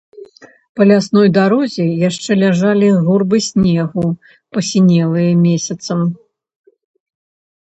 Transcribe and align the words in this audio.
Па 0.77 0.83
лясной 0.91 1.27
дарозе 1.37 1.83
яшчэ 2.09 2.31
ляжалі 2.43 2.89
гурбы 3.09 3.37
снегу, 3.49 4.07
пасінелыя 4.57 5.31
месяцам. 5.45 5.99